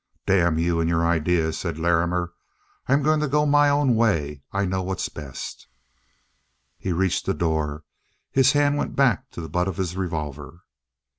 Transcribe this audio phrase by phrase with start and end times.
[0.25, 2.33] "Damn you and your ideas," said Larrimer.
[2.87, 4.41] "I'm going to go my own way.
[4.51, 5.67] I know what's best."
[6.79, 7.83] He reached the door,
[8.31, 10.63] his hand went back to the butt of his revolver.